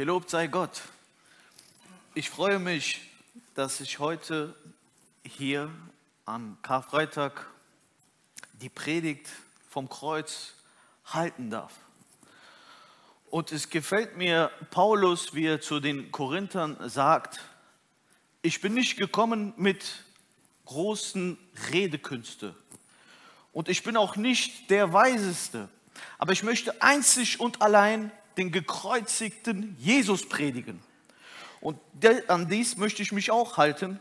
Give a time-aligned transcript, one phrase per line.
[0.00, 0.80] Gelobt sei Gott.
[2.14, 3.02] Ich freue mich,
[3.54, 4.54] dass ich heute
[5.26, 5.70] hier
[6.24, 7.46] am Karfreitag
[8.54, 9.28] die Predigt
[9.68, 10.54] vom Kreuz
[11.04, 11.74] halten darf.
[13.28, 17.42] Und es gefällt mir, Paulus, wie er zu den Korinthern sagt,
[18.40, 19.84] ich bin nicht gekommen mit
[20.64, 21.36] großen
[21.72, 22.54] Redekünste
[23.52, 25.68] und ich bin auch nicht der Weiseste,
[26.16, 30.80] aber ich möchte einzig und allein den gekreuzigten Jesus predigen.
[31.60, 31.78] Und
[32.28, 34.00] an dies möchte ich mich auch halten.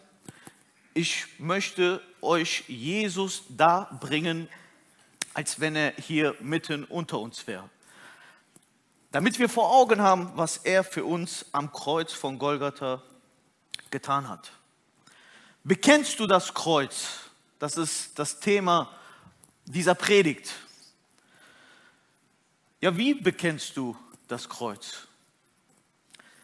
[0.94, 4.48] Ich möchte euch Jesus da bringen,
[5.34, 7.70] als wenn er hier mitten unter uns wäre.
[9.12, 13.02] Damit wir vor Augen haben, was er für uns am Kreuz von Golgatha
[13.90, 14.52] getan hat.
[15.64, 17.30] Bekennst du das Kreuz?
[17.58, 18.94] Das ist das Thema
[19.66, 20.54] dieser Predigt.
[22.82, 23.98] Ja, wie bekennst du
[24.30, 25.08] das Kreuz.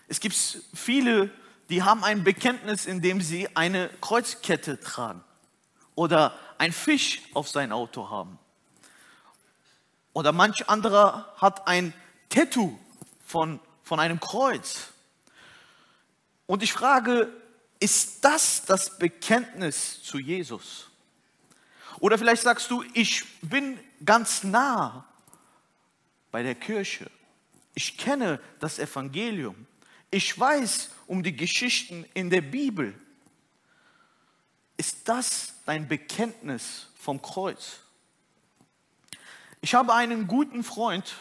[0.08, 1.30] Es gibt viele,
[1.70, 5.24] die haben ein Bekenntnis, in dem sie eine Kreuzkette tragen
[5.96, 8.38] oder ein Fisch auf sein Auto haben.
[10.14, 11.94] Oder manch anderer hat ein
[12.30, 12.78] Tattoo
[13.26, 14.90] von, von einem Kreuz.
[16.46, 17.32] Und ich frage,
[17.80, 20.90] ist das das Bekenntnis zu Jesus?
[22.00, 25.06] Oder vielleicht sagst du, ich bin ganz nah
[26.32, 27.10] bei der Kirche.
[27.76, 29.68] Ich kenne das Evangelium.
[30.10, 32.96] Ich weiß um die Geschichten in der Bibel.
[34.78, 37.80] Ist das dein Bekenntnis vom Kreuz?
[39.62, 41.16] Ich habe einen guten Freund,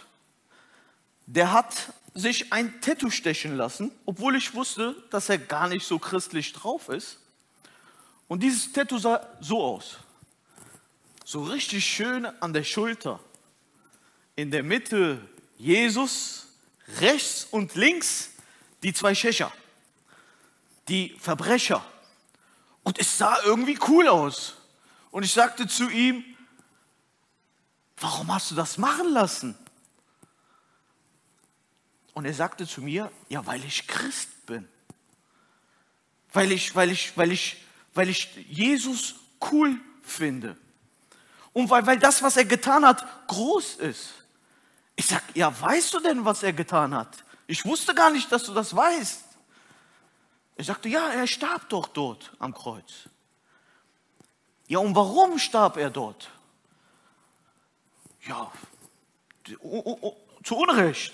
[1.27, 5.99] der hat sich ein Tattoo stechen lassen, obwohl ich wusste, dass er gar nicht so
[5.99, 7.19] christlich drauf ist.
[8.29, 9.99] Und dieses Tattoo sah so aus.
[11.25, 13.19] So richtig schön an der Schulter.
[14.37, 15.21] In der Mitte
[15.57, 16.47] Jesus
[17.01, 18.31] rechts und links
[18.83, 19.53] die zwei Schächer,
[20.89, 21.85] die Verbrecher.
[22.83, 24.57] Und es sah irgendwie cool aus.
[25.11, 26.25] Und ich sagte zu ihm,
[27.97, 29.57] warum hast du das machen lassen?
[32.13, 34.69] Und er sagte zu mir, ja, weil ich Christ bin.
[36.33, 37.65] Weil ich, weil ich, weil ich,
[37.95, 39.15] weil ich Jesus
[39.51, 40.57] cool finde.
[41.53, 44.24] Und weil, weil das, was er getan hat, groß ist.
[44.97, 47.25] Ich sag, ja, weißt du denn, was er getan hat?
[47.47, 49.25] Ich wusste gar nicht, dass du das weißt.
[50.57, 53.09] Er sagte, ja, er starb doch dort am Kreuz.
[54.69, 56.31] Ja, und warum starb er dort?
[58.27, 58.51] Ja,
[60.43, 61.13] zu Unrecht.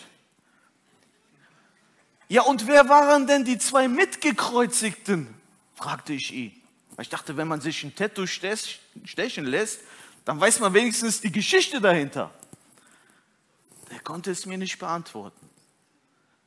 [2.28, 5.34] Ja, und wer waren denn die zwei Mitgekreuzigten?
[5.74, 6.62] fragte ich ihn.
[6.94, 9.80] Weil ich dachte, wenn man sich ein Tattoo stechen lässt,
[10.24, 12.30] dann weiß man wenigstens die Geschichte dahinter.
[13.90, 15.50] Er konnte es mir nicht beantworten.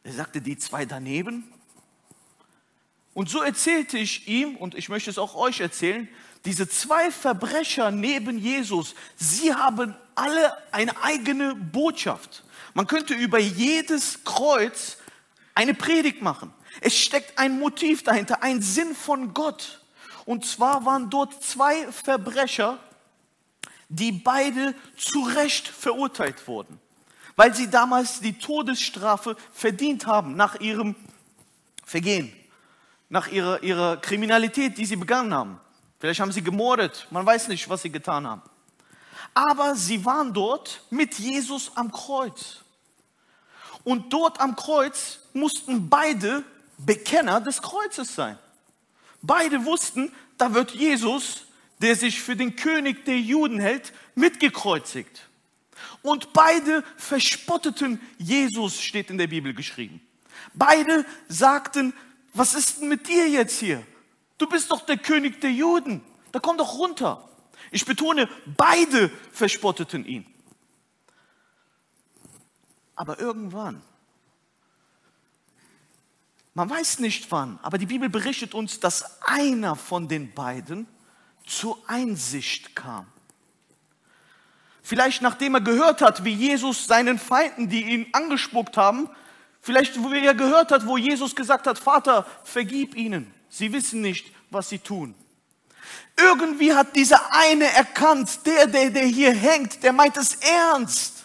[0.03, 1.51] Er sagte, die zwei daneben.
[3.13, 6.07] Und so erzählte ich ihm, und ich möchte es auch euch erzählen,
[6.45, 12.43] diese zwei Verbrecher neben Jesus, sie haben alle eine eigene Botschaft.
[12.73, 14.97] Man könnte über jedes Kreuz
[15.53, 16.53] eine Predigt machen.
[16.81, 19.81] Es steckt ein Motiv dahinter, ein Sinn von Gott.
[20.25, 22.79] Und zwar waren dort zwei Verbrecher,
[23.89, 26.79] die beide zu Recht verurteilt wurden
[27.35, 30.95] weil sie damals die Todesstrafe verdient haben nach ihrem
[31.85, 32.33] Vergehen,
[33.09, 35.59] nach ihrer, ihrer Kriminalität, die sie begangen haben.
[35.99, 38.41] Vielleicht haben sie gemordet, man weiß nicht, was sie getan haben.
[39.33, 42.57] Aber sie waren dort mit Jesus am Kreuz.
[43.83, 46.43] Und dort am Kreuz mussten beide
[46.77, 48.37] Bekenner des Kreuzes sein.
[49.21, 51.45] Beide wussten, da wird Jesus,
[51.81, 55.27] der sich für den König der Juden hält, mitgekreuzigt.
[56.01, 60.01] Und beide verspotteten Jesus, steht in der Bibel geschrieben.
[60.53, 61.93] Beide sagten,
[62.33, 63.85] was ist denn mit dir jetzt hier?
[64.37, 66.03] Du bist doch der König der Juden.
[66.31, 67.29] Da komm doch runter.
[67.71, 70.25] Ich betone, beide verspotteten ihn.
[72.95, 73.81] Aber irgendwann,
[76.53, 80.87] man weiß nicht wann, aber die Bibel berichtet uns, dass einer von den beiden
[81.45, 83.07] zur Einsicht kam.
[84.85, 89.09] Vielleicht nachdem er gehört hat, wie Jesus seinen Feinden, die ihn angespuckt haben,
[89.61, 93.33] vielleicht wo er gehört hat, wo Jesus gesagt hat, Vater, vergib ihnen.
[93.47, 95.15] Sie wissen nicht, was sie tun.
[96.17, 101.23] Irgendwie hat dieser eine erkannt, der, der, der hier hängt, der meint es ernst.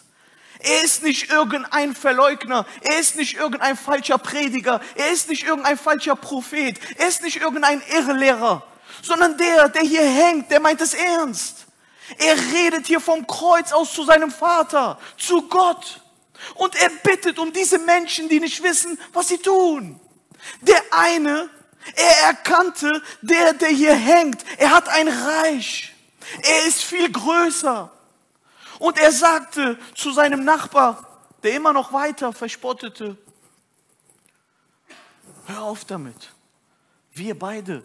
[0.60, 5.78] Er ist nicht irgendein Verleugner, er ist nicht irgendein falscher Prediger, er ist nicht irgendein
[5.78, 8.64] falscher Prophet, er ist nicht irgendein Irrlehrer,
[9.02, 11.67] sondern der, der hier hängt, der meint es ernst.
[12.16, 16.00] Er redet hier vom Kreuz aus zu seinem Vater, zu Gott.
[16.54, 20.00] Und er bittet um diese Menschen, die nicht wissen, was sie tun.
[20.60, 21.50] Der eine,
[21.94, 25.94] er erkannte, der, der hier hängt, er hat ein Reich.
[26.42, 27.90] Er ist viel größer.
[28.78, 33.16] Und er sagte zu seinem Nachbar, der immer noch weiter verspottete,
[35.46, 36.32] hör auf damit.
[37.12, 37.84] Wir beide,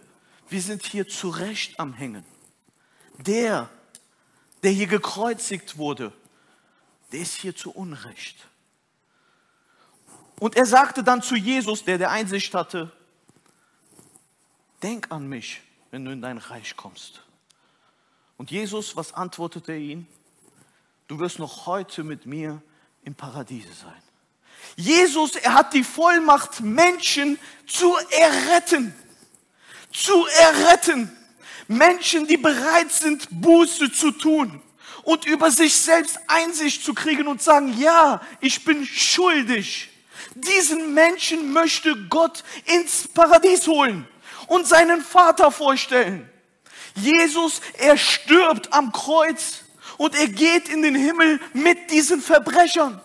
[0.50, 2.26] wir sind hier zu Recht am Hängen.
[3.18, 3.70] Der,
[4.64, 6.14] der hier gekreuzigt wurde,
[7.12, 8.48] der ist hier zu Unrecht.
[10.40, 12.92] Und er sagte dann zu Jesus, der der Einsicht hatte,
[14.82, 15.62] denk an mich,
[15.92, 17.22] wenn du in dein Reich kommst.
[18.38, 20.08] Und Jesus, was antwortete er ihm?
[21.08, 22.62] Du wirst noch heute mit mir
[23.04, 24.02] im Paradiese sein.
[24.76, 27.38] Jesus, er hat die Vollmacht, Menschen
[27.68, 28.94] zu erretten.
[29.92, 31.12] Zu erretten.
[31.68, 34.62] Menschen, die bereit sind, Buße zu tun
[35.04, 39.90] und über sich selbst Einsicht zu kriegen und sagen, ja, ich bin schuldig.
[40.36, 44.08] Diesen Menschen möchte Gott ins Paradies holen
[44.48, 46.30] und seinen Vater vorstellen.
[46.96, 49.64] Jesus, er stirbt am Kreuz
[49.98, 53.02] und er geht in den Himmel mit diesen Verbrechern.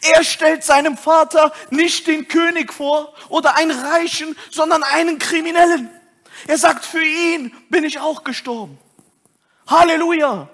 [0.00, 5.90] Er stellt seinem Vater nicht den König vor oder einen Reichen, sondern einen Kriminellen.
[6.46, 8.78] Er sagt, für ihn bin ich auch gestorben.
[9.66, 10.48] Halleluja.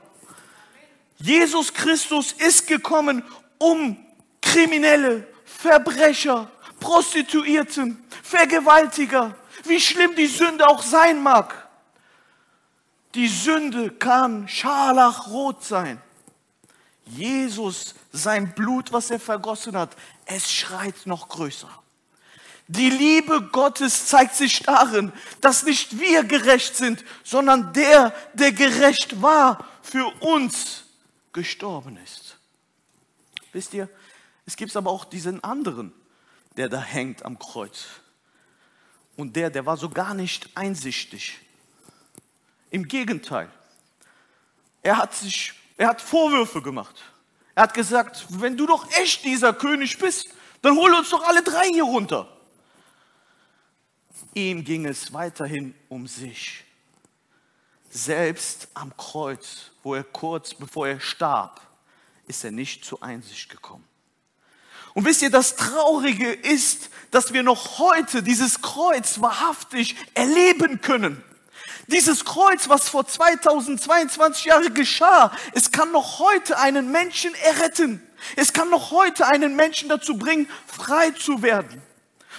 [1.18, 3.24] Jesus Christus ist gekommen,
[3.58, 3.96] um
[4.40, 11.68] Kriminelle, Verbrecher, Prostituierten, Vergewaltiger, wie schlimm die Sünde auch sein mag.
[13.14, 16.00] Die Sünde kann scharlachrot sein.
[17.04, 19.96] Jesus, sein Blut, was er vergossen hat,
[20.26, 21.68] es schreit noch größer.
[22.72, 29.20] Die Liebe Gottes zeigt sich darin, dass nicht wir gerecht sind, sondern der, der gerecht
[29.20, 30.84] war, für uns
[31.32, 32.36] gestorben ist.
[33.52, 33.88] Wisst ihr,
[34.46, 35.92] es gibt aber auch diesen anderen,
[36.56, 37.86] der da hängt am Kreuz.
[39.16, 41.40] Und der, der war so gar nicht einsichtig.
[42.70, 43.50] Im Gegenteil,
[44.80, 47.02] er hat sich, er hat Vorwürfe gemacht.
[47.56, 50.28] Er hat gesagt, wenn du doch echt dieser König bist,
[50.62, 52.36] dann hol uns doch alle drei hier runter.
[54.34, 56.64] Ihm ging es weiterhin um sich.
[57.90, 61.60] Selbst am Kreuz, wo er kurz bevor er starb,
[62.26, 63.84] ist er nicht zur Einsicht gekommen.
[64.94, 71.22] Und wisst ihr, das Traurige ist, dass wir noch heute dieses Kreuz wahrhaftig erleben können.
[71.88, 78.00] Dieses Kreuz, was vor 2022 Jahren geschah, es kann noch heute einen Menschen erretten.
[78.36, 81.82] Es kann noch heute einen Menschen dazu bringen, frei zu werden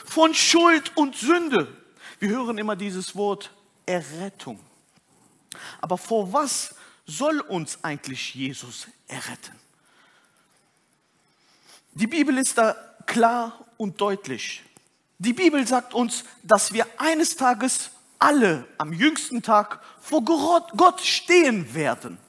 [0.05, 1.80] von Schuld und Sünde.
[2.21, 3.51] Wir hören immer dieses Wort
[3.83, 4.59] Errettung.
[5.81, 6.75] Aber vor was
[7.07, 9.59] soll uns eigentlich Jesus erretten?
[11.93, 12.75] Die Bibel ist da
[13.07, 14.61] klar und deutlich.
[15.17, 21.73] Die Bibel sagt uns, dass wir eines Tages alle am jüngsten Tag vor Gott stehen
[21.73, 22.19] werden.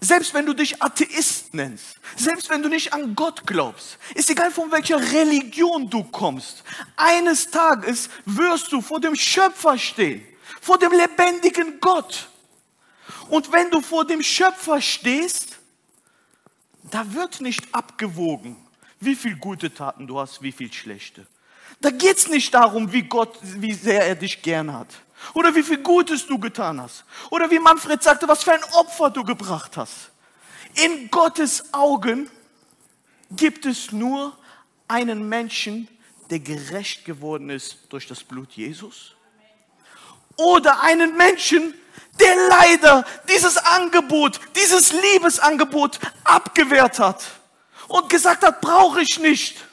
[0.00, 4.50] Selbst wenn du dich Atheist nennst, selbst wenn du nicht an Gott glaubst, ist egal
[4.50, 6.64] von welcher Religion du kommst,
[6.96, 10.26] eines Tages wirst du vor dem Schöpfer stehen,
[10.60, 12.28] vor dem lebendigen Gott.
[13.28, 15.58] Und wenn du vor dem Schöpfer stehst,
[16.90, 18.56] da wird nicht abgewogen,
[19.00, 21.26] wie viel gute Taten du hast, wie viel schlechte.
[21.80, 24.88] Da geht es nicht darum, wie Gott, wie sehr er dich gern hat.
[25.34, 27.04] Oder wie viel Gutes du getan hast.
[27.30, 30.10] Oder wie Manfred sagte, was für ein Opfer du gebracht hast.
[30.74, 32.30] In Gottes Augen
[33.30, 34.36] gibt es nur
[34.88, 35.88] einen Menschen,
[36.30, 39.14] der gerecht geworden ist durch das Blut Jesus.
[40.36, 41.74] Oder einen Menschen,
[42.20, 47.24] der leider dieses Angebot, dieses Liebesangebot abgewehrt hat
[47.88, 49.64] und gesagt hat, brauche ich nicht.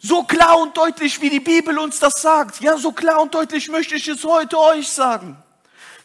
[0.00, 2.60] So klar und deutlich, wie die Bibel uns das sagt.
[2.60, 5.36] Ja, so klar und deutlich möchte ich es heute euch sagen.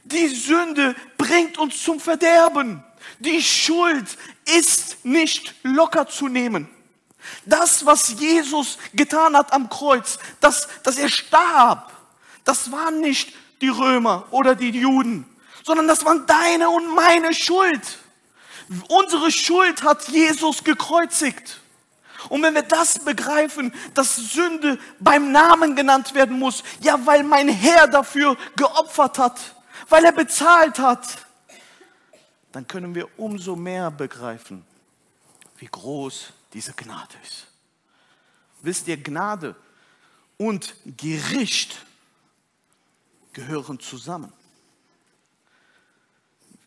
[0.04, 2.84] Die Sünde bringt uns zum Verderben.
[3.20, 6.68] Die Schuld ist nicht locker zu nehmen.
[7.46, 11.92] Das, was Jesus getan hat am Kreuz, dass, dass er starb,
[12.44, 15.26] das waren nicht die Römer oder die Juden,
[15.64, 18.00] sondern das waren deine und meine Schuld.
[18.90, 21.62] Unsere Schuld hat Jesus gekreuzigt.
[22.30, 27.50] Und wenn wir das begreifen, dass Sünde beim Namen genannt werden muss, ja, weil mein
[27.50, 29.40] Herr dafür geopfert hat,
[29.90, 31.26] weil er bezahlt hat,
[32.52, 34.64] dann können wir umso mehr begreifen,
[35.58, 37.48] wie groß diese Gnade ist.
[38.62, 39.56] Wisst ihr, Gnade
[40.38, 41.86] und Gericht
[43.34, 44.32] gehören zusammen.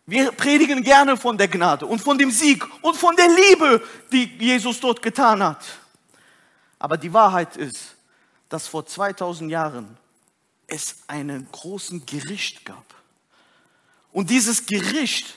[0.07, 3.83] Wir predigen gerne von der Gnade und von dem Sieg und von der Liebe,
[4.13, 5.65] die Jesus dort getan hat.
[6.79, 7.97] Aber die Wahrheit ist,
[8.49, 9.97] dass vor 2000 Jahren
[10.69, 12.85] es einen großen Gericht gab.
[14.13, 15.35] Und dieses Gericht,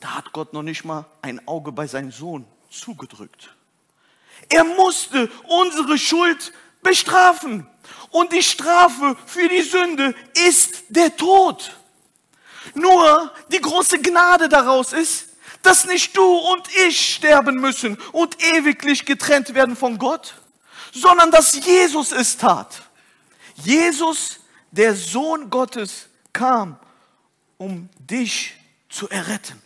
[0.00, 3.54] da hat Gott noch nicht mal ein Auge bei seinem Sohn zugedrückt.
[4.48, 7.66] Er musste unsere Schuld bestrafen.
[8.10, 10.14] Und die Strafe für die Sünde
[10.46, 11.76] ist der Tod.
[12.74, 15.28] Nur die große Gnade daraus ist,
[15.62, 20.34] dass nicht du und ich sterben müssen und ewiglich getrennt werden von Gott,
[20.92, 22.82] sondern dass Jesus es tat.
[23.54, 26.78] Jesus, der Sohn Gottes, kam,
[27.56, 28.54] um dich
[28.88, 29.60] zu erretten.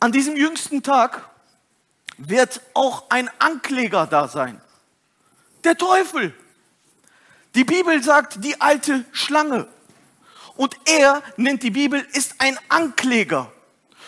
[0.00, 1.28] An diesem jüngsten Tag
[2.18, 4.60] wird auch ein Ankläger da sein.
[5.64, 6.34] Der Teufel.
[7.54, 9.68] Die Bibel sagt die alte Schlange.
[10.56, 13.52] Und er, nennt die Bibel, ist ein Ankläger.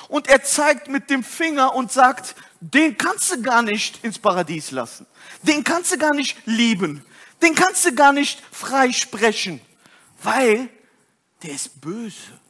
[0.08, 4.70] Und er zeigt mit dem Finger und sagt, den kannst du gar nicht ins Paradies
[4.70, 5.06] lassen.
[5.42, 7.04] Den kannst du gar nicht lieben.
[7.42, 9.60] Den kannst du gar nicht freisprechen,
[10.22, 10.68] weil
[11.42, 12.40] der ist böse.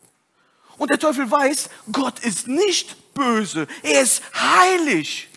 [0.76, 3.66] Und der Teufel weiß, Gott ist nicht böse.
[3.82, 5.28] Er ist heilig.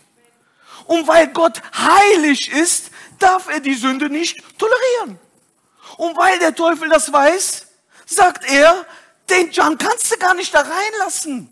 [0.85, 5.19] Und weil Gott heilig ist, darf er die Sünde nicht tolerieren.
[5.97, 7.66] Und weil der Teufel das weiß,
[8.07, 8.85] sagt er,
[9.29, 11.49] den Jan kannst du gar nicht da reinlassen.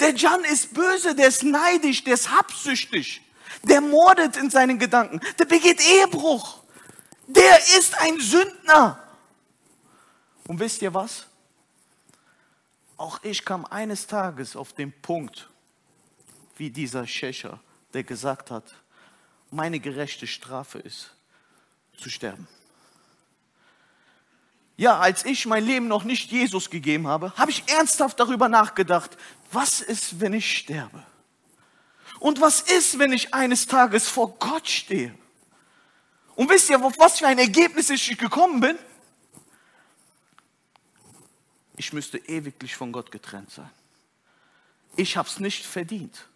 [0.00, 3.22] Der Jan ist böse, der ist neidisch, der ist habsüchtig.
[3.64, 6.60] Der mordet in seinen Gedanken, der begeht Ehebruch.
[7.26, 9.02] Der ist ein Sündner.
[10.48, 11.26] Und wisst ihr was?
[12.96, 15.48] Auch ich kam eines Tages auf den Punkt,
[16.56, 17.60] wie dieser Schächer,
[17.92, 18.74] der gesagt hat,
[19.50, 21.14] meine gerechte Strafe ist,
[21.96, 22.48] zu sterben.
[24.80, 29.14] Ja, als ich mein Leben noch nicht Jesus gegeben habe, habe ich ernsthaft darüber nachgedacht,
[29.52, 31.04] was ist, wenn ich sterbe?
[32.18, 35.14] Und was ist, wenn ich eines Tages vor Gott stehe?
[36.34, 38.78] Und wisst ihr, auf was für ein Ergebnis ich gekommen bin?
[41.76, 43.70] Ich müsste ewiglich von Gott getrennt sein.
[44.96, 46.26] Ich habe es nicht verdient.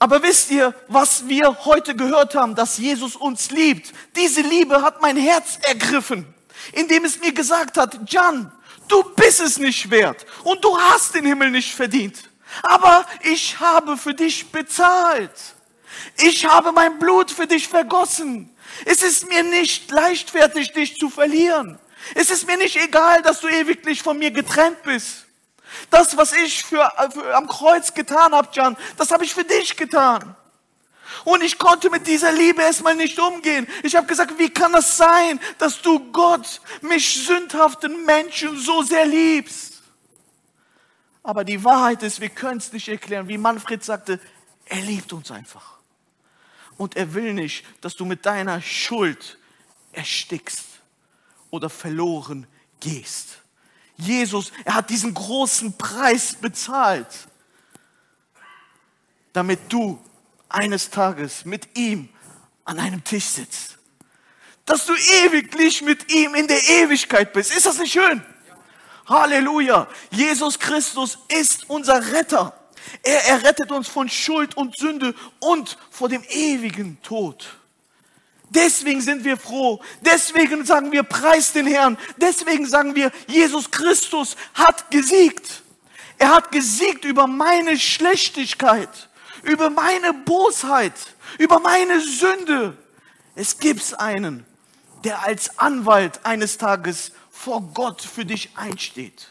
[0.00, 3.94] Aber wisst ihr, was wir heute gehört haben, dass Jesus uns liebt?
[4.16, 6.34] Diese Liebe hat mein Herz ergriffen,
[6.72, 8.52] indem es mir gesagt hat, Jan,
[8.88, 12.30] du bist es nicht wert und du hast den Himmel nicht verdient.
[12.62, 15.32] Aber ich habe für dich bezahlt.
[16.18, 18.54] Ich habe mein Blut für dich vergossen.
[18.84, 21.78] Es ist mir nicht leichtfertig, dich zu verlieren.
[22.14, 25.26] Es ist mir nicht egal, dass du ewiglich von mir getrennt bist.
[25.90, 29.76] Das, was ich für, für am Kreuz getan habe, Jan, das habe ich für dich
[29.76, 30.36] getan.
[31.24, 33.66] Und ich konnte mit dieser Liebe erstmal nicht umgehen.
[33.82, 39.06] Ich habe gesagt, wie kann das sein, dass du Gott, mich sündhaften Menschen so sehr
[39.06, 39.82] liebst?
[41.22, 43.28] Aber die Wahrheit ist, wir können es nicht erklären.
[43.28, 44.20] Wie Manfred sagte,
[44.66, 45.78] er liebt uns einfach.
[46.76, 49.38] Und er will nicht, dass du mit deiner Schuld
[49.92, 50.66] erstickst
[51.50, 52.46] oder verloren
[52.80, 53.38] gehst.
[53.96, 57.08] Jesus, er hat diesen großen Preis bezahlt,
[59.32, 59.98] damit du
[60.48, 62.08] eines Tages mit ihm
[62.64, 63.78] an einem Tisch sitzt.
[64.64, 67.54] Dass du ewiglich mit ihm in der Ewigkeit bist.
[67.54, 68.22] Ist das nicht schön?
[69.06, 69.86] Halleluja.
[70.10, 72.52] Jesus Christus ist unser Retter.
[73.02, 77.46] Er errettet uns von Schuld und Sünde und vor dem ewigen Tod.
[78.50, 79.80] Deswegen sind wir froh.
[80.02, 81.98] Deswegen sagen wir, preis den Herrn.
[82.16, 85.62] Deswegen sagen wir, Jesus Christus hat gesiegt.
[86.18, 89.05] Er hat gesiegt über meine Schlechtigkeit,
[89.46, 90.94] über meine Bosheit,
[91.38, 92.76] über meine Sünde.
[93.34, 94.46] Es gibt einen,
[95.04, 99.28] der als Anwalt eines Tages vor Gott für dich einsteht.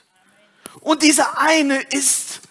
[0.81, 2.41] Und dieser eine ist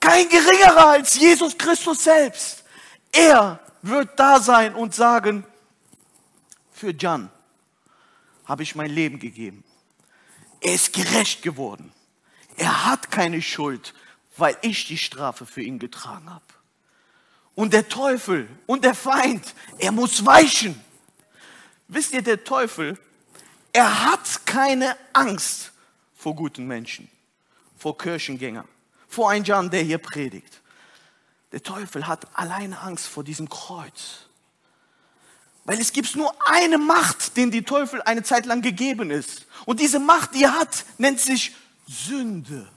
[0.00, 2.64] kein geringerer als Jesus Christus selbst.
[3.12, 5.44] Er wird da sein und sagen,
[6.72, 7.30] für Jan
[8.44, 9.64] habe ich mein Leben gegeben.
[10.60, 11.92] Er ist gerecht geworden.
[12.56, 13.94] Er hat keine Schuld,
[14.36, 16.44] weil ich die Strafe für ihn getragen habe.
[17.56, 20.80] Und der Teufel und der Feind, er muss weichen.
[21.88, 22.98] Wisst ihr, der Teufel,
[23.72, 25.72] er hat keine Angst
[26.14, 27.10] vor guten Menschen,
[27.76, 28.68] vor Kirchengängern,
[29.08, 30.60] vor einem Jan, der hier predigt.
[31.50, 34.26] Der Teufel hat alleine Angst vor diesem Kreuz.
[35.64, 39.46] Weil es gibt nur eine Macht, den die Teufel eine Zeit lang gegeben ist.
[39.64, 42.68] Und diese Macht, die er hat, nennt sich Sünde.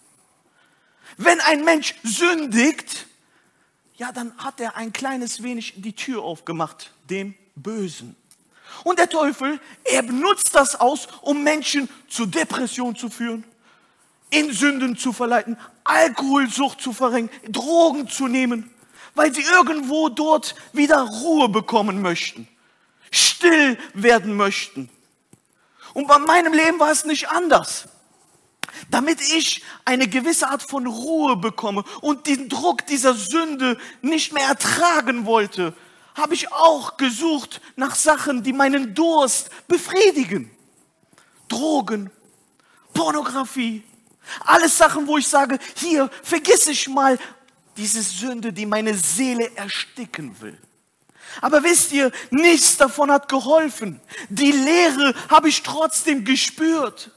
[1.18, 3.08] Wenn ein Mensch sündigt,
[4.00, 8.16] ja, dann hat er ein kleines wenig die Tür aufgemacht, dem Bösen.
[8.84, 13.44] Und der Teufel, er benutzt das aus, um Menschen zu Depression zu führen.
[14.32, 18.70] in Sünden zu verleiten, Alkoholsucht zu verrenken, Drogen zu nehmen,
[19.16, 22.48] weil sie irgendwo dort wieder Ruhe bekommen möchten,
[23.12, 24.90] still werden möchten.
[25.94, 27.89] Und bei meinem Leben war es nicht anders.
[28.90, 34.48] Damit ich eine gewisse Art von Ruhe bekomme und den Druck dieser Sünde nicht mehr
[34.48, 35.74] ertragen wollte,
[36.16, 40.52] habe ich auch gesucht nach Sachen, die meinen Durst befriedigen.
[41.48, 42.12] Drogen,
[42.94, 43.84] Pornografie,
[44.42, 47.18] alles Sachen, wo ich sage, hier, vergiss ich mal
[47.78, 50.58] diese Sünde, die meine Seele ersticken will.
[51.42, 54.02] Aber wisst ihr, nichts davon hat geholfen.
[54.30, 57.12] Die Leere habe ich trotzdem gespürt.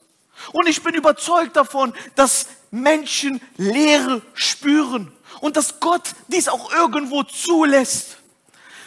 [0.52, 7.22] Und ich bin überzeugt davon, dass Menschen Leere spüren und dass Gott dies auch irgendwo
[7.22, 8.18] zulässt.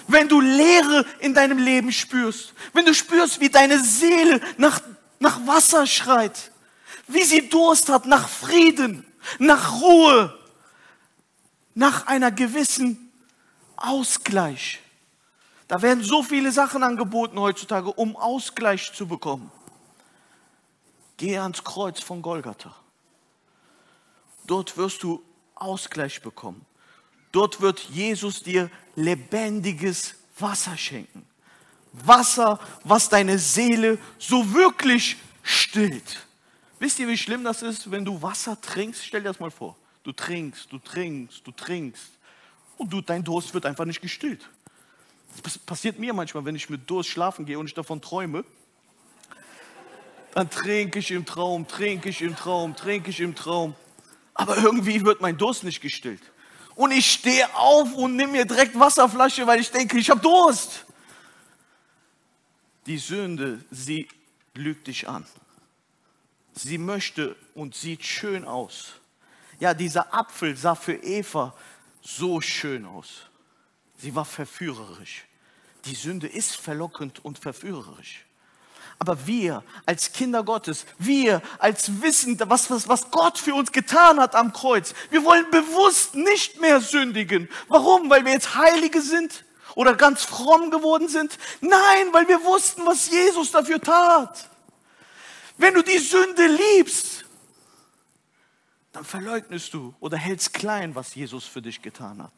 [0.07, 4.81] Wenn du Leere in deinem Leben spürst, wenn du spürst, wie deine Seele nach,
[5.19, 6.51] nach Wasser schreit,
[7.07, 9.05] wie sie Durst hat nach Frieden,
[9.39, 10.37] nach Ruhe,
[11.73, 13.11] nach einer gewissen
[13.75, 14.79] Ausgleich.
[15.67, 19.51] Da werden so viele Sachen angeboten heutzutage, um Ausgleich zu bekommen.
[21.17, 22.75] Gehe ans Kreuz von Golgatha.
[24.47, 25.23] Dort wirst du
[25.55, 26.65] Ausgleich bekommen.
[27.31, 31.25] Dort wird Jesus dir lebendiges Wasser schenken.
[31.91, 36.25] Wasser, was deine Seele so wirklich stillt.
[36.79, 39.03] Wisst ihr, wie schlimm das ist, wenn du Wasser trinkst?
[39.05, 39.77] Stell dir das mal vor.
[40.03, 42.11] Du trinkst, du trinkst, du trinkst.
[42.77, 44.49] Und du, dein Durst wird einfach nicht gestillt.
[45.41, 48.43] Das passiert mir manchmal, wenn ich mit Durst schlafen gehe und ich davon träume.
[50.35, 53.73] Dann trinke ich im Traum, trinke ich im Traum, trinke ich im Traum.
[54.33, 56.21] Aber irgendwie wird mein Durst nicht gestillt.
[56.75, 60.85] Und ich stehe auf und nehme mir direkt Wasserflasche, weil ich denke, ich habe Durst.
[62.85, 64.09] Die Sünde, sie
[64.53, 65.25] lügt dich an.
[66.51, 68.87] Sie möchte und sieht schön aus.
[69.61, 71.55] Ja, dieser Apfel sah für Eva
[72.01, 73.21] so schön aus.
[73.97, 75.23] Sie war verführerisch.
[75.85, 78.25] Die Sünde ist verlockend und verführerisch.
[78.97, 84.19] Aber wir als Kinder Gottes, wir als Wissende, was, was, was Gott für uns getan
[84.19, 87.49] hat am Kreuz, wir wollen bewusst nicht mehr sündigen.
[87.67, 88.09] Warum?
[88.09, 89.43] Weil wir jetzt Heilige sind
[89.75, 91.37] oder ganz fromm geworden sind?
[91.61, 94.49] Nein, weil wir wussten, was Jesus dafür tat.
[95.57, 97.25] Wenn du die Sünde liebst,
[98.91, 102.33] dann verleugnest du oder hältst klein, was Jesus für dich getan hat.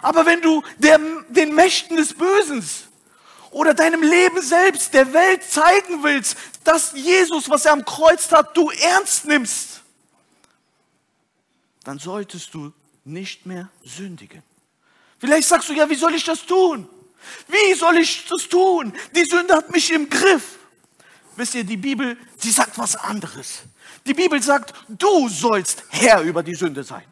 [0.00, 2.64] Aber wenn du der, den Mächten des Bösen
[3.52, 8.56] oder deinem Leben selbst, der Welt zeigen willst, dass Jesus, was er am Kreuz hat,
[8.56, 9.82] du ernst nimmst,
[11.84, 12.72] dann solltest du
[13.04, 14.42] nicht mehr sündigen.
[15.18, 16.88] Vielleicht sagst du, ja, wie soll ich das tun?
[17.48, 18.92] Wie soll ich das tun?
[19.14, 20.58] Die Sünde hat mich im Griff.
[21.36, 23.62] Wisst ihr, die Bibel, sie sagt was anderes.
[24.06, 27.04] Die Bibel sagt, du sollst Herr über die Sünde sein.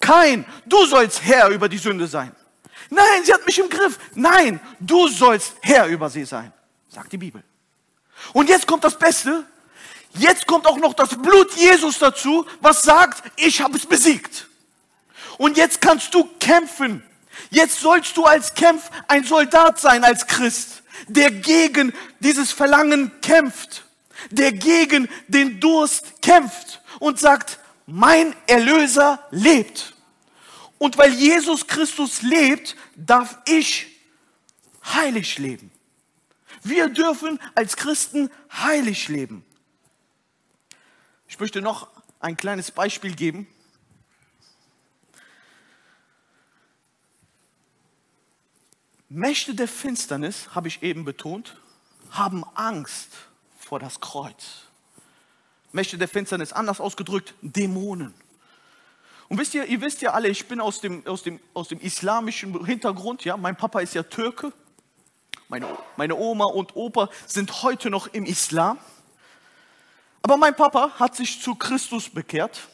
[0.00, 2.34] Kein, du sollst Herr über die Sünde sein.
[2.90, 3.98] Nein, sie hat mich im Griff.
[4.14, 6.52] Nein, du sollst Herr über sie sein,
[6.88, 7.42] sagt die Bibel.
[8.32, 9.44] Und jetzt kommt das Beste.
[10.16, 14.46] Jetzt kommt auch noch das Blut Jesus dazu, was sagt, ich habe es besiegt.
[15.38, 17.02] Und jetzt kannst du kämpfen.
[17.50, 23.84] Jetzt sollst du als Kämpf ein Soldat sein, als Christ, der gegen dieses Verlangen kämpft,
[24.30, 29.93] der gegen den Durst kämpft und sagt, mein Erlöser lebt.
[30.84, 33.86] Und weil Jesus Christus lebt, darf ich
[34.84, 35.70] heilig leben.
[36.62, 39.46] Wir dürfen als Christen heilig leben.
[41.26, 41.88] Ich möchte noch
[42.20, 43.46] ein kleines Beispiel geben.
[49.08, 51.56] Mächte der Finsternis, habe ich eben betont,
[52.10, 53.08] haben Angst
[53.58, 54.64] vor das Kreuz.
[55.72, 58.12] Mächte der Finsternis, anders ausgedrückt, Dämonen.
[59.28, 61.80] Und wisst ihr, ihr wisst ja alle, ich bin aus dem, aus dem, aus dem
[61.80, 63.24] islamischen Hintergrund.
[63.24, 63.36] Ja?
[63.36, 64.52] Mein Papa ist ja Türke.
[65.48, 68.78] Meine, meine Oma und Opa sind heute noch im Islam.
[70.22, 72.68] Aber mein Papa hat sich zu Christus bekehrt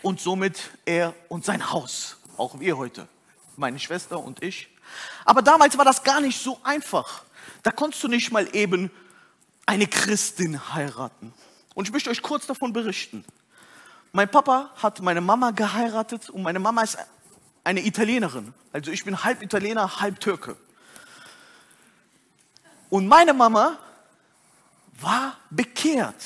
[0.00, 3.08] und somit er und sein Haus, auch wir heute,
[3.56, 4.68] meine Schwester und ich.
[5.24, 7.24] Aber damals war das gar nicht so einfach.
[7.62, 8.90] Da konntest du nicht mal eben
[9.66, 11.32] eine Christin heiraten.
[11.74, 13.24] Und ich möchte euch kurz davon berichten.
[14.12, 16.98] Mein Papa hat meine Mama geheiratet und meine Mama ist
[17.64, 18.52] eine Italienerin.
[18.70, 20.56] Also ich bin halb Italiener, halb Türke.
[22.90, 23.78] Und meine Mama
[25.00, 26.22] war bekehrt.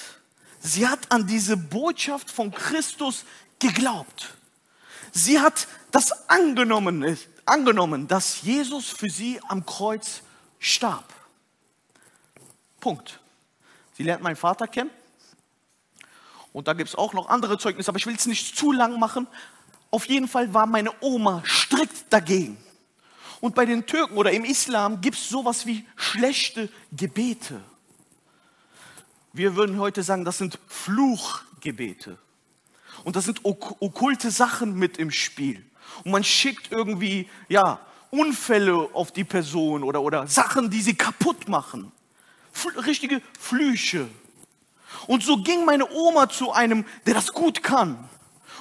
[0.59, 3.25] Sie hat an diese Botschaft von Christus
[3.61, 4.35] geglaubt.
[5.13, 10.23] Sie hat das angenommen, angenommen, dass Jesus für sie am Kreuz
[10.59, 11.05] starb.
[12.81, 13.21] Punkt.
[13.97, 14.91] Sie lernt meinen Vater kennen
[16.57, 18.99] Und da gibt es auch noch andere Zeugnisse, aber ich will es nicht zu lang
[18.99, 19.27] machen.
[19.91, 22.57] Auf jeden Fall war meine Oma strikt dagegen.
[23.43, 27.61] Und bei den Türken oder im Islam gibt es sowas wie schlechte Gebete.
[29.35, 32.17] Wir würden heute sagen, das sind Fluchgebete.
[33.05, 35.63] Und da sind ok okkulte Sachen mit im Spiel.
[36.05, 41.49] Und man schickt irgendwie, ja, Unfälle auf die Person oder, oder Sachen, die sie kaputt
[41.49, 41.93] machen.
[42.55, 44.09] F richtige Flüche.
[45.07, 48.09] Und so ging meine Oma zu einem, der das gut kann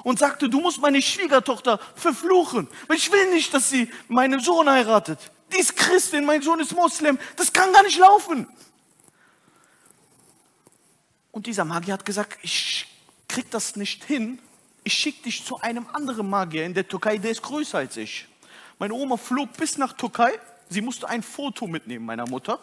[0.03, 2.67] und sagte, du musst meine Schwiegertochter verfluchen.
[2.87, 5.19] Weil ich will nicht, dass sie meinen Sohn heiratet.
[5.51, 7.17] Die ist Christin, mein Sohn ist Moslem.
[7.35, 8.47] Das kann gar nicht laufen.
[11.31, 12.87] Und dieser Magier hat gesagt, ich
[13.27, 14.39] krieg das nicht hin.
[14.83, 18.27] Ich schicke dich zu einem anderen Magier in der Türkei, der ist größer als ich.
[18.77, 20.39] Meine Oma flog bis nach Türkei.
[20.69, 22.59] Sie musste ein Foto mitnehmen meiner Mutter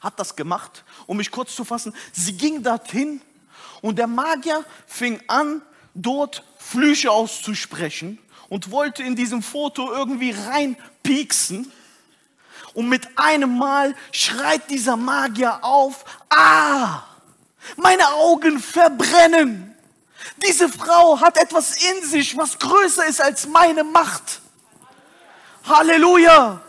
[0.00, 1.94] hat das gemacht, um mich kurz zu fassen.
[2.12, 3.20] Sie ging dorthin
[3.82, 5.62] und der Magier fing an,
[5.94, 8.18] dort Flüche auszusprechen
[8.48, 11.72] und wollte in diesem Foto irgendwie reinpieksen.
[12.74, 17.04] Und mit einem Mal schreit dieser Magier auf, ah,
[17.76, 19.74] meine Augen verbrennen.
[20.46, 24.40] Diese Frau hat etwas in sich, was größer ist als meine Macht.
[25.64, 26.60] Halleluja.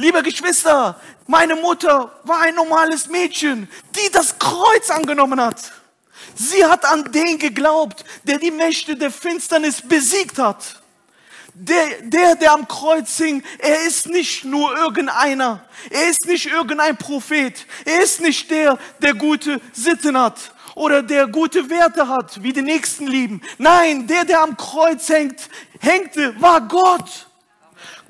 [0.00, 0.94] Liebe Geschwister,
[1.26, 5.72] meine Mutter war ein normales Mädchen, die das Kreuz angenommen hat.
[6.36, 10.80] Sie hat an den geglaubt, der die Mächte der Finsternis besiegt hat.
[11.52, 15.64] Der, der, der am Kreuz hing, er ist nicht nur irgendeiner.
[15.90, 17.66] Er ist nicht irgendein Prophet.
[17.84, 22.62] Er ist nicht der, der gute Sitten hat oder der gute Werte hat, wie die
[22.62, 23.42] Nächsten lieben.
[23.58, 25.48] Nein, der, der am Kreuz hängt,
[25.80, 27.27] hängte, war Gott.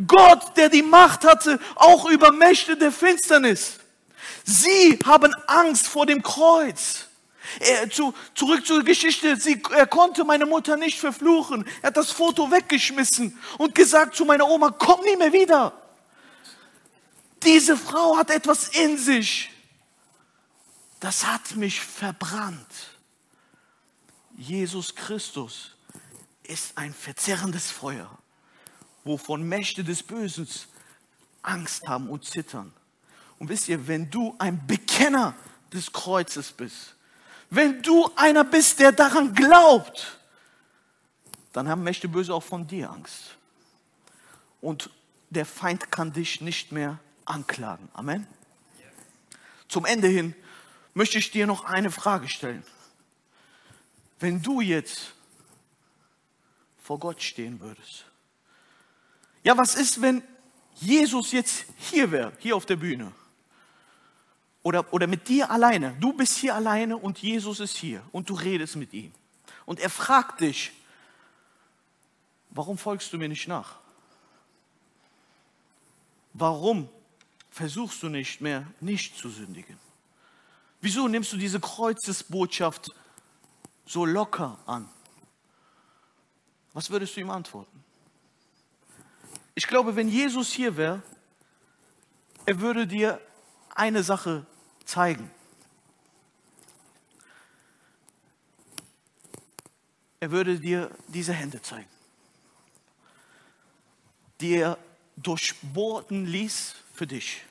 [0.06, 3.78] Gott, der die Macht hatte, auch über Mächte der Finsternis.
[4.44, 7.06] Sie haben Angst vor dem Kreuz.
[7.60, 9.36] Er, zu, zurück zur Geschichte.
[9.36, 11.66] Sie, er konnte meine Mutter nicht verfluchen.
[11.82, 15.72] Er hat das Foto weggeschmissen und gesagt zu meiner Oma, komm nie mehr wieder.
[17.42, 19.50] Diese Frau hat etwas in sich.
[21.00, 22.66] Das hat mich verbrannt.
[24.36, 25.72] Jesus Christus
[26.44, 28.18] ist ein verzerrendes Feuer
[29.08, 30.46] wovon Mächte des Bösen
[31.42, 32.72] Angst haben und zittern.
[33.38, 35.34] Und wisst ihr, wenn du ein Bekenner
[35.72, 36.94] des Kreuzes bist,
[37.50, 40.18] wenn du einer bist, der daran glaubt,
[41.54, 43.36] dann haben Mächte böse auch von dir Angst.
[44.60, 44.90] Und
[45.30, 47.88] der Feind kann dich nicht mehr anklagen.
[47.94, 48.26] Amen.
[49.68, 50.34] Zum Ende hin
[50.92, 52.62] möchte ich dir noch eine Frage stellen.
[54.20, 55.14] Wenn du jetzt
[56.82, 58.07] vor Gott stehen würdest
[59.48, 60.22] ja, was ist, wenn
[60.74, 63.10] Jesus jetzt hier wäre, hier auf der Bühne?
[64.62, 65.96] Oder, oder mit dir alleine.
[65.98, 69.10] Du bist hier alleine und Jesus ist hier und du redest mit ihm.
[69.64, 70.72] Und er fragt dich,
[72.50, 73.76] warum folgst du mir nicht nach?
[76.34, 76.86] Warum
[77.50, 79.78] versuchst du nicht mehr, nicht zu sündigen?
[80.82, 82.90] Wieso nimmst du diese Kreuzesbotschaft
[83.86, 84.90] so locker an?
[86.74, 87.87] Was würdest du ihm antworten?
[89.58, 91.02] Ich glaube, wenn Jesus hier wäre,
[92.46, 93.20] er würde dir
[93.74, 94.46] eine Sache
[94.84, 95.28] zeigen.
[100.20, 101.88] Er würde dir diese Hände zeigen,
[104.40, 104.78] die er
[105.16, 107.42] durchbohrten ließ für dich.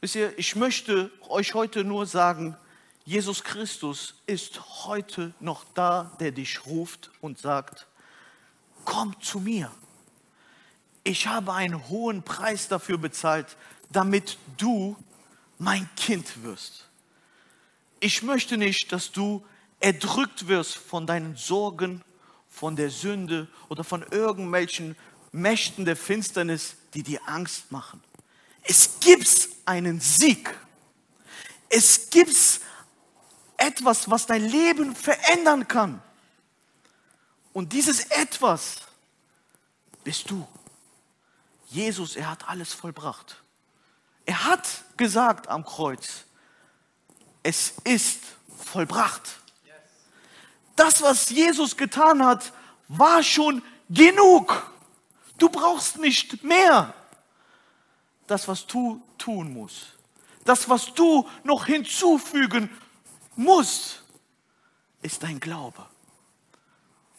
[0.00, 2.56] Wisst ihr, ich möchte euch heute nur sagen,
[3.04, 7.88] Jesus Christus ist heute noch da, der dich ruft und sagt,
[8.84, 9.68] komm zu mir
[11.04, 13.56] ich habe einen hohen Preis dafür bezahlt,
[13.90, 14.96] damit du
[15.58, 16.88] mein Kind wirst.
[18.00, 19.44] Ich möchte nicht, dass du
[19.80, 22.02] erdrückt wirst von deinen Sorgen,
[22.48, 24.96] von der Sünde oder von irgendwelchen
[25.32, 28.02] Mächten der Finsternis, die dir Angst machen.
[28.62, 30.54] Es gibt einen Sieg.
[31.68, 32.60] Es gibt
[33.56, 36.02] etwas, was dein Leben verändern kann.
[37.52, 38.76] Und dieses etwas
[40.04, 40.46] bist du.
[41.72, 43.42] Jesus, er hat alles vollbracht.
[44.24, 46.24] Er hat gesagt am Kreuz,
[47.42, 48.20] es ist
[48.64, 49.40] vollbracht.
[50.76, 52.52] Das, was Jesus getan hat,
[52.88, 54.70] war schon genug.
[55.38, 56.94] Du brauchst nicht mehr.
[58.26, 59.94] Das, was du tun musst,
[60.44, 62.70] das, was du noch hinzufügen
[63.34, 64.02] musst,
[65.02, 65.86] ist dein Glaube.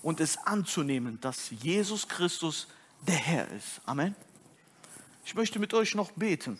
[0.02, 2.68] Und es anzunehmen, dass Jesus Christus
[3.02, 3.82] der Herr ist.
[3.86, 4.16] Amen.
[5.26, 6.60] Ich möchte mit euch noch beten.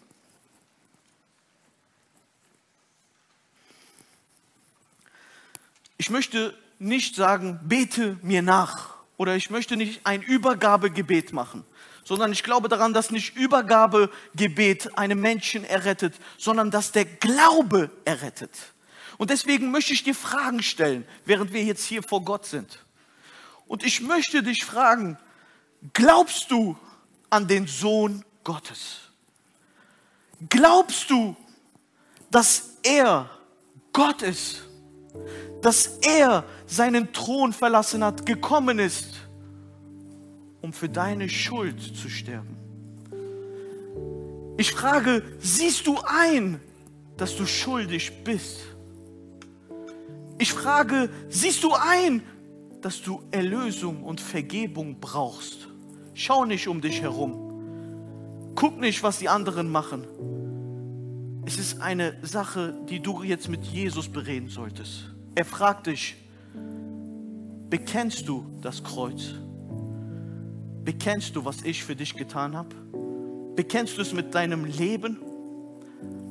[5.98, 11.64] Ich möchte nicht sagen, bete mir nach oder ich möchte nicht ein Übergabegebet machen,
[12.04, 18.52] sondern ich glaube daran, dass nicht Übergabegebet einen Menschen errettet, sondern dass der Glaube errettet.
[19.18, 22.84] Und deswegen möchte ich dir Fragen stellen, während wir jetzt hier vor Gott sind.
[23.68, 25.18] Und ich möchte dich fragen,
[25.94, 26.78] glaubst du
[27.30, 29.00] an den Sohn Gottes?
[30.50, 31.36] Glaubst du,
[32.30, 33.30] dass er
[33.92, 34.64] Gott ist?
[35.62, 39.22] Dass er seinen Thron verlassen hat, gekommen ist,
[40.62, 42.58] um für deine Schuld zu sterben?
[44.58, 46.60] Ich frage, siehst du ein,
[47.18, 48.62] dass du schuldig bist?
[50.38, 52.24] Ich frage, siehst du ein,
[52.82, 55.68] dass du Erlösung und Vergebung brauchst?
[56.14, 57.53] Schau nicht um dich herum.
[58.56, 60.06] Guck nicht, was die anderen machen.
[61.46, 65.12] Es ist eine Sache, die du jetzt mit Jesus bereden solltest.
[65.36, 66.16] Er fragt dich,
[67.70, 69.34] bekennst du das Kreuz?
[70.86, 72.76] Bekennst du, was ich für dich getan habe?
[73.56, 75.18] Bekennst du es mit deinem Leben?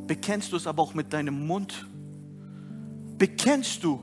[0.07, 1.87] Bekennst du es aber auch mit deinem Mund?
[3.19, 4.03] Bekennst du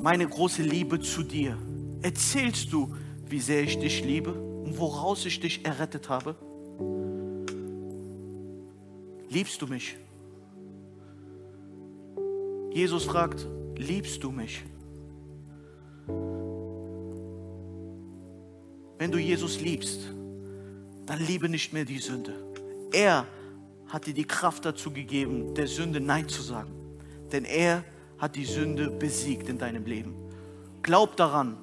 [0.00, 1.56] meine große Liebe zu dir?
[2.02, 2.94] Erzählst du,
[3.26, 6.36] wie sehr ich dich liebe und woraus ich dich errettet habe?
[9.32, 9.96] Liebst du mich?
[12.70, 14.62] Jesus fragt, liebst du mich?
[18.98, 20.00] Wenn du Jesus liebst,
[21.06, 22.34] dann liebe nicht mehr die Sünde.
[22.92, 23.26] Er
[23.88, 26.72] hat dir die Kraft dazu gegeben, der Sünde Nein zu sagen.
[27.32, 27.84] Denn er
[28.18, 30.14] hat die Sünde besiegt in deinem Leben.
[30.82, 31.56] Glaub daran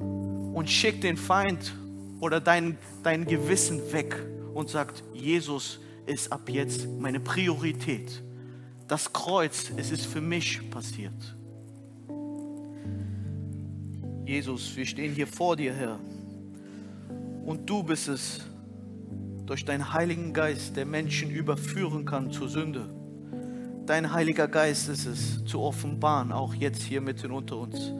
[0.55, 1.75] und schick den Feind
[2.19, 4.15] oder dein, dein Gewissen weg
[4.55, 5.79] und sagt, Jesus,
[6.10, 8.24] ist ab jetzt meine Priorität.
[8.88, 11.36] Das Kreuz, es ist für mich passiert.
[14.26, 16.00] Jesus, wir stehen hier vor dir, Herr.
[17.45, 18.41] Und du bist es,
[19.45, 22.89] durch deinen Heiligen Geist, der Menschen überführen kann zur Sünde.
[23.86, 27.91] Dein Heiliger Geist ist es, zu offenbaren, auch jetzt hier mitten unter uns,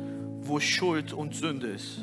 [0.42, 2.02] wo Schuld und Sünde ist.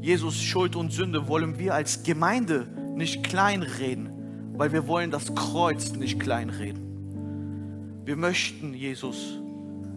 [0.00, 4.19] Jesus, Schuld und Sünde wollen wir als Gemeinde nicht kleinreden,
[4.60, 8.02] weil wir wollen das Kreuz nicht kleinreden.
[8.04, 9.38] Wir möchten, Jesus,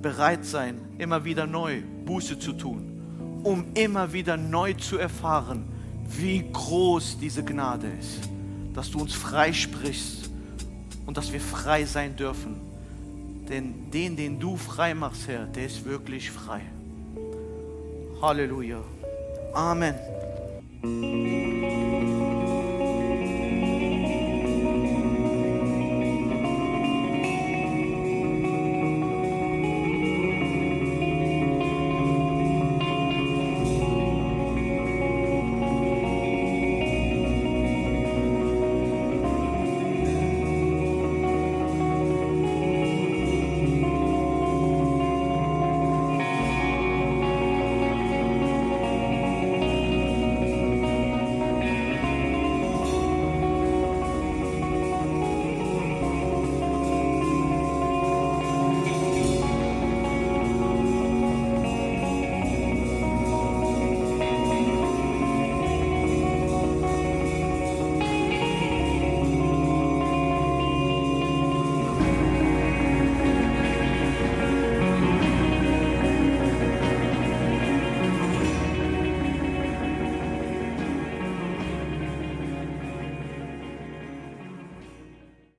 [0.02, 5.66] bereit sein, immer wieder neu Buße zu tun, um immer wieder neu zu erfahren,
[6.08, 8.30] wie groß diese Gnade ist,
[8.74, 10.32] dass du uns freisprichst
[11.08, 12.56] und dass wir frei sein dürfen.
[13.50, 16.62] Denn den, den du frei machst, Herr, der ist wirklich frei.
[18.22, 18.82] Halleluja.
[19.54, 19.96] Amen.